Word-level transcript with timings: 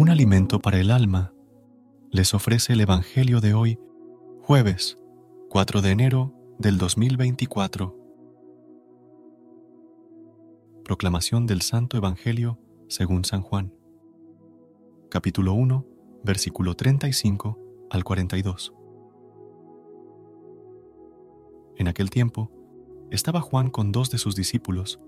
un 0.00 0.08
alimento 0.08 0.60
para 0.60 0.80
el 0.80 0.90
alma, 0.90 1.34
les 2.10 2.32
ofrece 2.32 2.72
el 2.72 2.80
Evangelio 2.80 3.42
de 3.42 3.52
hoy, 3.52 3.78
jueves 4.40 4.98
4 5.50 5.82
de 5.82 5.90
enero 5.90 6.32
del 6.58 6.78
2024. 6.78 7.94
Proclamación 10.84 11.46
del 11.46 11.60
Santo 11.60 11.98
Evangelio 11.98 12.58
según 12.88 13.26
San 13.26 13.42
Juan. 13.42 13.74
Capítulo 15.10 15.52
1, 15.52 15.86
versículo 16.24 16.74
35 16.76 17.58
al 17.90 18.02
42. 18.02 18.72
En 21.76 21.88
aquel 21.88 22.08
tiempo, 22.08 22.50
estaba 23.10 23.42
Juan 23.42 23.68
con 23.68 23.92
dos 23.92 24.10
de 24.10 24.16
sus 24.16 24.34
discípulos, 24.34 24.98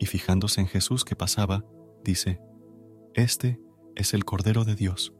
y 0.00 0.06
fijándose 0.06 0.60
en 0.60 0.66
Jesús 0.66 1.04
que 1.04 1.14
pasaba, 1.14 1.64
dice, 2.02 2.40
Este 3.14 3.60
es 3.96 4.14
el 4.14 4.24
Cordero 4.24 4.64
de 4.64 4.74
Dios. 4.74 5.12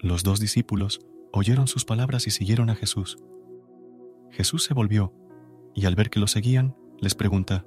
Los 0.00 0.22
dos 0.22 0.40
discípulos 0.40 1.00
oyeron 1.32 1.66
sus 1.66 1.84
palabras 1.84 2.26
y 2.26 2.30
siguieron 2.30 2.70
a 2.70 2.74
Jesús. 2.74 3.18
Jesús 4.30 4.64
se 4.64 4.74
volvió, 4.74 5.12
y 5.74 5.86
al 5.86 5.94
ver 5.94 6.10
que 6.10 6.20
lo 6.20 6.26
seguían, 6.26 6.76
les 7.00 7.14
pregunta, 7.14 7.66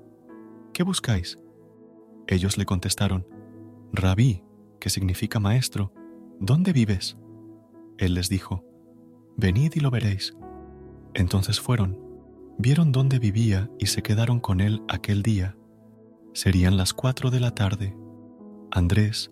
¿Qué 0.73 0.83
buscáis? 0.83 1.37
Ellos 2.27 2.57
le 2.57 2.65
contestaron, 2.65 3.25
Rabí, 3.91 4.43
que 4.79 4.89
significa 4.89 5.39
maestro, 5.39 5.93
¿dónde 6.39 6.73
vives? 6.73 7.17
Él 7.97 8.13
les 8.13 8.29
dijo, 8.29 8.63
Venid 9.37 9.73
y 9.75 9.79
lo 9.79 9.91
veréis. 9.91 10.35
Entonces 11.13 11.59
fueron, 11.59 11.99
vieron 12.57 12.91
dónde 12.91 13.19
vivía 13.19 13.69
y 13.79 13.87
se 13.87 14.03
quedaron 14.03 14.39
con 14.39 14.61
él 14.61 14.83
aquel 14.87 15.23
día. 15.23 15.57
Serían 16.33 16.77
las 16.77 16.93
cuatro 16.93 17.31
de 17.31 17.39
la 17.39 17.51
tarde. 17.55 17.97
Andrés, 18.71 19.31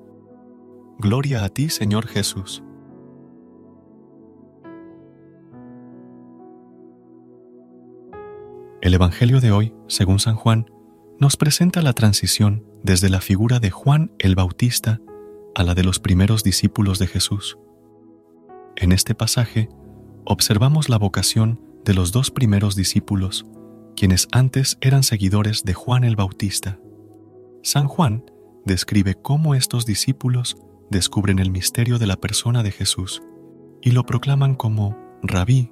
Gloria 1.01 1.43
a 1.43 1.49
ti, 1.49 1.69
Señor 1.69 2.05
Jesús. 2.05 2.61
El 8.83 8.93
Evangelio 8.93 9.41
de 9.41 9.51
hoy, 9.51 9.73
según 9.87 10.19
San 10.19 10.35
Juan, 10.35 10.67
nos 11.19 11.37
presenta 11.37 11.81
la 11.81 11.93
transición 11.93 12.63
desde 12.83 13.09
la 13.09 13.19
figura 13.19 13.59
de 13.59 13.71
Juan 13.71 14.11
el 14.19 14.35
Bautista 14.35 15.01
a 15.55 15.63
la 15.63 15.73
de 15.73 15.83
los 15.83 15.97
primeros 15.97 16.43
discípulos 16.43 16.99
de 16.99 17.07
Jesús. 17.07 17.57
En 18.75 18.91
este 18.91 19.15
pasaje 19.15 19.69
observamos 20.23 20.87
la 20.87 20.99
vocación 20.99 21.59
de 21.83 21.95
los 21.95 22.11
dos 22.11 22.29
primeros 22.29 22.75
discípulos, 22.75 23.47
quienes 23.95 24.27
antes 24.31 24.77
eran 24.81 25.01
seguidores 25.01 25.63
de 25.63 25.73
Juan 25.73 26.03
el 26.03 26.15
Bautista. 26.15 26.79
San 27.63 27.87
Juan 27.87 28.23
describe 28.65 29.15
cómo 29.15 29.55
estos 29.55 29.87
discípulos 29.87 30.57
descubren 30.91 31.39
el 31.39 31.51
misterio 31.51 31.97
de 31.97 32.05
la 32.05 32.17
persona 32.17 32.63
de 32.63 32.71
Jesús 32.71 33.23
y 33.81 33.91
lo 33.91 34.05
proclaman 34.05 34.55
como 34.55 34.97
rabí, 35.23 35.71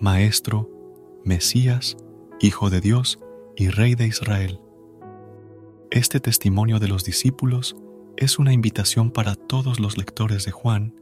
maestro, 0.00 0.70
Mesías, 1.24 1.96
Hijo 2.40 2.68
de 2.68 2.80
Dios 2.82 3.18
y 3.56 3.68
Rey 3.70 3.94
de 3.94 4.06
Israel. 4.06 4.60
Este 5.90 6.20
testimonio 6.20 6.78
de 6.80 6.88
los 6.88 7.04
discípulos 7.04 7.76
es 8.16 8.38
una 8.38 8.52
invitación 8.52 9.10
para 9.10 9.36
todos 9.36 9.80
los 9.80 9.96
lectores 9.96 10.44
de 10.44 10.50
Juan 10.50 10.94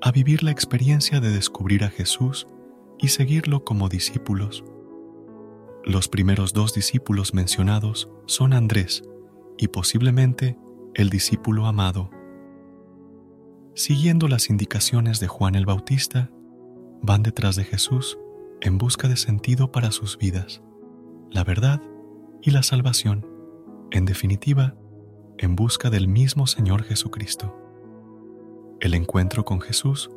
a 0.00 0.10
vivir 0.10 0.42
la 0.42 0.50
experiencia 0.50 1.20
de 1.20 1.30
descubrir 1.30 1.84
a 1.84 1.90
Jesús 1.90 2.46
y 2.98 3.08
seguirlo 3.08 3.64
como 3.64 3.88
discípulos. 3.88 4.64
Los 5.84 6.08
primeros 6.08 6.54
dos 6.54 6.74
discípulos 6.74 7.34
mencionados 7.34 8.08
son 8.26 8.54
Andrés 8.54 9.04
y 9.58 9.68
posiblemente 9.68 10.56
el 10.94 11.10
discípulo 11.10 11.66
amado. 11.66 12.10
Siguiendo 13.76 14.28
las 14.28 14.50
indicaciones 14.50 15.18
de 15.18 15.26
Juan 15.26 15.56
el 15.56 15.66
Bautista, 15.66 16.30
van 17.02 17.24
detrás 17.24 17.56
de 17.56 17.64
Jesús 17.64 18.16
en 18.60 18.78
busca 18.78 19.08
de 19.08 19.16
sentido 19.16 19.72
para 19.72 19.90
sus 19.90 20.16
vidas, 20.16 20.62
la 21.32 21.42
verdad 21.42 21.82
y 22.40 22.52
la 22.52 22.62
salvación, 22.62 23.26
en 23.90 24.04
definitiva, 24.04 24.76
en 25.38 25.56
busca 25.56 25.90
del 25.90 26.06
mismo 26.06 26.46
Señor 26.46 26.84
Jesucristo. 26.84 27.52
El 28.78 28.94
encuentro 28.94 29.44
con 29.44 29.60
Jesús 29.60 30.08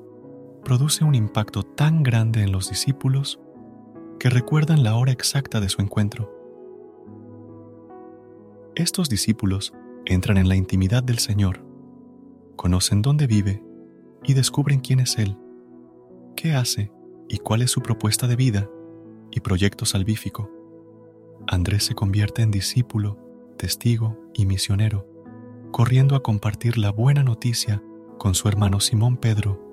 produce 0.63 1.03
un 1.03 1.15
impacto 1.15 1.63
tan 1.63 2.03
grande 2.03 2.43
en 2.43 2.51
los 2.51 2.69
discípulos 2.69 3.39
que 4.19 4.29
recuerdan 4.29 4.83
la 4.83 4.95
hora 4.95 5.11
exacta 5.11 5.59
de 5.59 5.69
su 5.69 5.81
encuentro. 5.81 6.31
Estos 8.75 9.09
discípulos 9.09 9.73
entran 10.05 10.37
en 10.37 10.47
la 10.47 10.55
intimidad 10.55 11.01
del 11.01 11.17
Señor, 11.17 11.66
conocen 12.57 13.01
dónde 13.01 13.27
vive 13.27 13.63
y 14.23 14.33
descubren 14.33 14.81
quién 14.81 14.99
es 14.99 15.17
Él, 15.17 15.37
qué 16.35 16.53
hace 16.53 16.91
y 17.29 17.37
cuál 17.37 17.61
es 17.61 17.71
su 17.71 17.81
propuesta 17.81 18.27
de 18.27 18.35
vida 18.35 18.69
y 19.31 19.39
proyecto 19.39 19.85
salvífico. 19.85 20.51
Andrés 21.47 21.85
se 21.85 21.95
convierte 21.95 22.41
en 22.41 22.51
discípulo, 22.51 23.17
testigo 23.57 24.17
y 24.33 24.45
misionero, 24.45 25.07
corriendo 25.71 26.15
a 26.15 26.23
compartir 26.23 26.77
la 26.77 26.91
buena 26.91 27.23
noticia 27.23 27.81
con 28.17 28.35
su 28.35 28.49
hermano 28.49 28.79
Simón 28.79 29.17
Pedro, 29.17 29.63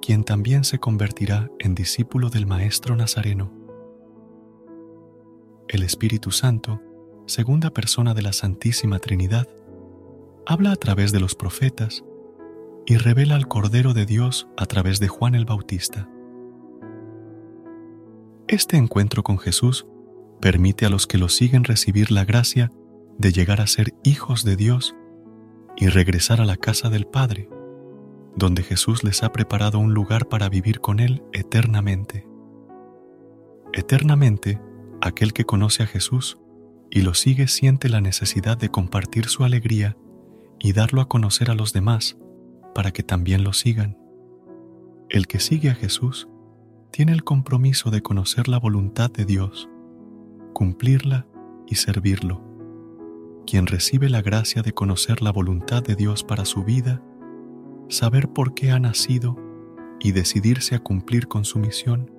quien 0.00 0.24
también 0.24 0.64
se 0.64 0.78
convertirá 0.78 1.50
en 1.58 1.74
discípulo 1.74 2.30
del 2.30 2.46
Maestro 2.46 2.96
Nazareno. 2.96 3.52
El 5.68 5.82
Espíritu 5.82 6.30
Santo, 6.30 6.80
segunda 7.26 7.70
persona 7.70 8.14
de 8.14 8.22
la 8.22 8.32
Santísima 8.32 8.98
Trinidad, 8.98 9.48
habla 10.46 10.72
a 10.72 10.76
través 10.76 11.12
de 11.12 11.20
los 11.20 11.34
profetas 11.34 12.04
y 12.86 12.96
revela 12.96 13.34
al 13.34 13.48
Cordero 13.48 13.94
de 13.94 14.06
Dios 14.06 14.48
a 14.56 14.66
través 14.66 15.00
de 15.00 15.08
Juan 15.08 15.34
el 15.34 15.44
Bautista. 15.44 16.08
Este 18.46 18.76
encuentro 18.76 19.22
con 19.22 19.38
Jesús 19.38 19.86
permite 20.40 20.84
a 20.84 20.90
los 20.90 21.06
que 21.06 21.18
lo 21.18 21.28
siguen 21.28 21.64
recibir 21.64 22.10
la 22.10 22.24
gracia 22.24 22.72
de 23.18 23.32
llegar 23.32 23.60
a 23.60 23.66
ser 23.66 23.94
hijos 24.02 24.44
de 24.44 24.56
Dios 24.56 24.94
y 25.76 25.88
regresar 25.88 26.40
a 26.40 26.44
la 26.44 26.56
casa 26.56 26.90
del 26.90 27.06
Padre, 27.06 27.48
donde 28.36 28.62
Jesús 28.62 29.02
les 29.02 29.22
ha 29.22 29.32
preparado 29.32 29.78
un 29.78 29.94
lugar 29.94 30.28
para 30.28 30.48
vivir 30.48 30.80
con 30.80 31.00
Él 31.00 31.22
eternamente. 31.32 32.26
Eternamente, 33.72 34.60
aquel 35.00 35.32
que 35.32 35.44
conoce 35.44 35.82
a 35.82 35.86
Jesús 35.86 36.38
y 36.90 37.00
lo 37.00 37.14
sigue 37.14 37.48
siente 37.48 37.88
la 37.88 38.00
necesidad 38.00 38.58
de 38.58 38.68
compartir 38.68 39.26
su 39.26 39.44
alegría 39.44 39.96
y 40.58 40.72
darlo 40.72 41.00
a 41.00 41.08
conocer 41.08 41.50
a 41.50 41.54
los 41.54 41.72
demás 41.72 42.18
para 42.74 42.90
que 42.90 43.02
también 43.02 43.44
lo 43.44 43.52
sigan. 43.52 43.96
El 45.08 45.26
que 45.26 45.40
sigue 45.40 45.70
a 45.70 45.74
Jesús 45.74 46.28
tiene 46.90 47.12
el 47.12 47.24
compromiso 47.24 47.90
de 47.90 48.02
conocer 48.02 48.48
la 48.48 48.58
voluntad 48.58 49.10
de 49.10 49.24
Dios, 49.24 49.68
cumplirla 50.52 51.26
y 51.66 51.76
servirlo. 51.76 52.42
Quien 53.46 53.66
recibe 53.66 54.08
la 54.08 54.22
gracia 54.22 54.62
de 54.62 54.72
conocer 54.72 55.22
la 55.22 55.30
voluntad 55.30 55.82
de 55.82 55.96
Dios 55.96 56.24
para 56.24 56.44
su 56.44 56.64
vida, 56.64 57.02
saber 57.88 58.28
por 58.28 58.54
qué 58.54 58.70
ha 58.70 58.78
nacido 58.78 59.36
y 60.00 60.12
decidirse 60.12 60.74
a 60.74 60.78
cumplir 60.78 61.28
con 61.28 61.44
su 61.44 61.58
misión, 61.58 62.10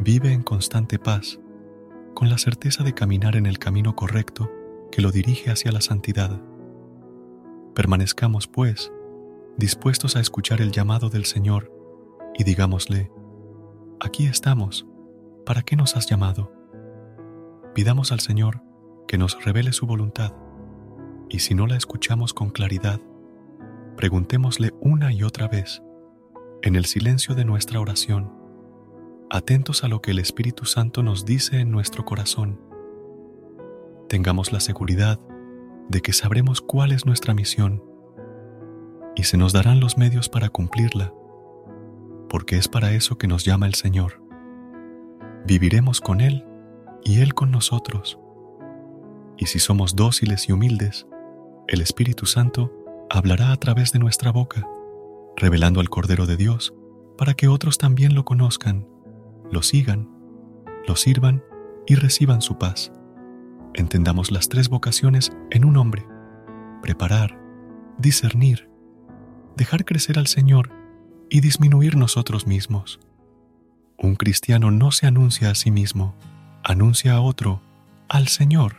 vive 0.00 0.32
en 0.32 0.42
constante 0.42 0.98
paz, 0.98 1.38
con 2.14 2.28
la 2.28 2.38
certeza 2.38 2.82
de 2.82 2.94
caminar 2.94 3.36
en 3.36 3.46
el 3.46 3.58
camino 3.58 3.94
correcto 3.94 4.50
que 4.90 5.02
lo 5.02 5.12
dirige 5.12 5.50
hacia 5.50 5.70
la 5.70 5.80
santidad. 5.80 6.40
Permanezcamos, 7.74 8.46
pues, 8.46 8.90
dispuestos 9.56 10.16
a 10.16 10.20
escuchar 10.20 10.60
el 10.60 10.70
llamado 10.70 11.08
del 11.08 11.24
Señor 11.24 11.72
y 12.34 12.44
digámosle, 12.44 13.10
aquí 14.00 14.26
estamos, 14.26 14.86
¿para 15.46 15.62
qué 15.62 15.76
nos 15.76 15.96
has 15.96 16.06
llamado? 16.06 16.52
Pidamos 17.74 18.12
al 18.12 18.20
Señor 18.20 18.62
que 19.08 19.16
nos 19.16 19.42
revele 19.44 19.72
su 19.72 19.86
voluntad 19.86 20.34
y 21.30 21.38
si 21.38 21.54
no 21.54 21.66
la 21.66 21.76
escuchamos 21.76 22.34
con 22.34 22.50
claridad, 22.50 23.00
preguntémosle 23.96 24.74
una 24.80 25.12
y 25.12 25.22
otra 25.22 25.48
vez, 25.48 25.82
en 26.62 26.76
el 26.76 26.84
silencio 26.84 27.34
de 27.34 27.46
nuestra 27.46 27.80
oración, 27.80 28.32
atentos 29.30 29.84
a 29.84 29.88
lo 29.88 30.02
que 30.02 30.10
el 30.10 30.18
Espíritu 30.18 30.66
Santo 30.66 31.02
nos 31.02 31.24
dice 31.24 31.60
en 31.60 31.70
nuestro 31.70 32.04
corazón. 32.04 32.60
Tengamos 34.08 34.52
la 34.52 34.60
seguridad 34.60 35.18
de 35.88 36.02
que 36.02 36.12
sabremos 36.12 36.60
cuál 36.60 36.92
es 36.92 37.06
nuestra 37.06 37.32
misión 37.32 37.82
y 39.16 39.24
se 39.24 39.36
nos 39.38 39.52
darán 39.52 39.80
los 39.80 39.96
medios 39.96 40.28
para 40.28 40.50
cumplirla, 40.50 41.12
porque 42.28 42.56
es 42.56 42.68
para 42.68 42.92
eso 42.92 43.18
que 43.18 43.26
nos 43.26 43.44
llama 43.44 43.66
el 43.66 43.74
Señor. 43.74 44.22
Viviremos 45.46 46.00
con 46.00 46.20
Él 46.20 46.44
y 47.02 47.20
Él 47.20 47.34
con 47.34 47.50
nosotros. 47.50 48.18
Y 49.38 49.46
si 49.46 49.58
somos 49.58 49.96
dóciles 49.96 50.48
y 50.48 50.52
humildes, 50.52 51.06
el 51.66 51.80
Espíritu 51.80 52.26
Santo 52.26 52.72
hablará 53.10 53.52
a 53.52 53.56
través 53.56 53.92
de 53.92 53.98
nuestra 53.98 54.30
boca, 54.30 54.66
revelando 55.36 55.80
al 55.80 55.88
Cordero 55.88 56.26
de 56.26 56.36
Dios 56.36 56.74
para 57.16 57.34
que 57.34 57.48
otros 57.48 57.78
también 57.78 58.14
lo 58.14 58.24
conozcan, 58.24 58.86
lo 59.50 59.62
sigan, 59.62 60.10
lo 60.86 60.96
sirvan 60.96 61.42
y 61.86 61.94
reciban 61.94 62.42
su 62.42 62.58
paz. 62.58 62.92
Entendamos 63.74 64.30
las 64.30 64.48
tres 64.48 64.68
vocaciones 64.68 65.32
en 65.50 65.64
un 65.64 65.76
hombre. 65.76 66.06
Preparar, 66.82 67.38
discernir, 67.98 68.70
dejar 69.56 69.84
crecer 69.84 70.18
al 70.18 70.26
Señor 70.26 70.70
y 71.30 71.40
disminuir 71.40 71.96
nosotros 71.96 72.46
mismos. 72.46 73.00
Un 73.98 74.14
cristiano 74.14 74.70
no 74.70 74.92
se 74.92 75.06
anuncia 75.06 75.50
a 75.50 75.54
sí 75.54 75.70
mismo, 75.70 76.14
anuncia 76.62 77.14
a 77.14 77.20
otro, 77.20 77.60
al 78.08 78.28
Señor, 78.28 78.76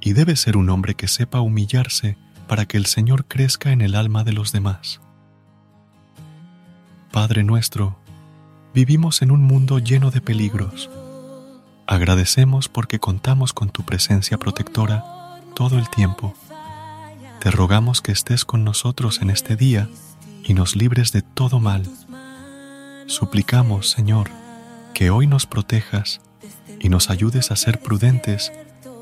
y 0.00 0.14
debe 0.14 0.34
ser 0.36 0.56
un 0.56 0.70
hombre 0.70 0.94
que 0.94 1.08
sepa 1.08 1.40
humillarse 1.40 2.16
para 2.48 2.66
que 2.66 2.78
el 2.78 2.86
Señor 2.86 3.26
crezca 3.26 3.70
en 3.70 3.82
el 3.82 3.94
alma 3.94 4.24
de 4.24 4.32
los 4.32 4.50
demás. 4.50 5.00
Padre 7.12 7.44
nuestro, 7.44 7.98
vivimos 8.72 9.20
en 9.20 9.30
un 9.30 9.42
mundo 9.42 9.78
lleno 9.78 10.10
de 10.10 10.20
peligros. 10.20 10.88
Agradecemos 11.86 12.68
porque 12.68 12.98
contamos 12.98 13.52
con 13.52 13.70
tu 13.70 13.82
presencia 13.82 14.38
protectora 14.38 15.04
todo 15.54 15.78
el 15.78 15.90
tiempo. 15.90 16.34
Te 17.40 17.50
rogamos 17.50 18.02
que 18.02 18.12
estés 18.12 18.44
con 18.44 18.64
nosotros 18.64 19.22
en 19.22 19.30
este 19.30 19.56
día 19.56 19.88
y 20.44 20.52
nos 20.52 20.76
libres 20.76 21.10
de 21.10 21.22
todo 21.22 21.58
mal. 21.58 21.84
Suplicamos, 23.06 23.88
Señor, 23.88 24.28
que 24.92 25.08
hoy 25.08 25.26
nos 25.26 25.46
protejas 25.46 26.20
y 26.80 26.90
nos 26.90 27.08
ayudes 27.08 27.50
a 27.50 27.56
ser 27.56 27.80
prudentes 27.80 28.52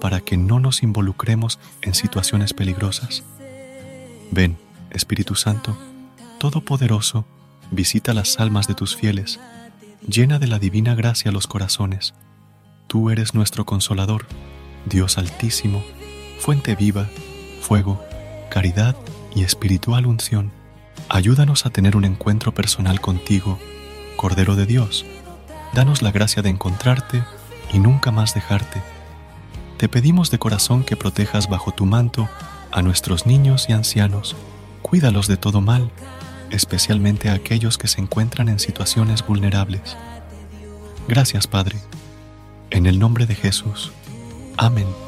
para 0.01 0.21
que 0.21 0.37
no 0.37 0.61
nos 0.61 0.85
involucremos 0.85 1.59
en 1.83 1.95
situaciones 1.95 2.55
peligrosas. 2.55 3.25
Ven, 4.31 4.57
Espíritu 4.91 5.35
Santo, 5.35 5.77
Todopoderoso, 6.39 7.25
visita 7.73 8.15
las 8.15 8.39
almas 8.39 8.69
de 8.69 8.75
tus 8.75 8.95
fieles, 8.95 9.41
llena 10.07 10.39
de 10.39 10.47
la 10.47 10.61
divina 10.61 10.95
gracia 10.95 11.33
los 11.33 11.49
corazones. 11.49 12.15
Tú 12.87 13.11
eres 13.11 13.35
nuestro 13.35 13.67
consolador, 13.67 14.27
Dios 14.87 15.19
altísimo, 15.19 15.83
fuente 16.39 16.77
viva, 16.77 17.09
fuego, 17.61 18.01
caridad 18.49 18.97
y 19.35 19.43
espiritual 19.43 20.07
unción, 20.07 20.51
ayúdanos 21.09 21.67
a 21.67 21.71
tener 21.71 21.97
un 21.97 22.05
encuentro 22.05 22.53
personal 22.53 23.01
contigo, 23.01 23.59
Cordero 24.17 24.57
de 24.57 24.67
Dios. 24.67 25.07
Danos 25.75 26.03
la 26.03 26.11
gracia 26.11 26.43
de 26.43 26.51
encontrarte 26.51 27.23
y 27.73 27.79
nunca 27.79 28.11
más 28.11 28.35
dejarte. 28.35 28.83
Te 29.77 29.89
pedimos 29.89 30.31
de 30.31 30.39
corazón 30.39 30.83
que 30.83 30.97
protejas 30.97 31.49
bajo 31.49 31.73
tu 31.73 31.87
manto 31.87 32.29
a 32.73 32.83
nuestros 32.83 33.27
niños 33.27 33.67
y 33.69 33.73
ancianos. 33.73 34.37
Cuídalos 34.83 35.29
de 35.29 35.37
todo 35.37 35.61
mal, 35.61 35.91
especialmente 36.51 37.29
a 37.29 37.35
aquellos 37.35 37.79
que 37.79 37.89
se 37.89 38.01
encuentran 38.01 38.49
en 38.49 38.59
situaciones 38.59 39.25
vulnerables. 39.27 39.97
Gracias, 41.07 41.47
Padre. 41.47 41.79
En 42.71 42.87
el 42.87 42.99
nombre 42.99 43.27
de 43.27 43.35
Jesús. 43.35 43.93
Amén. 44.57 45.08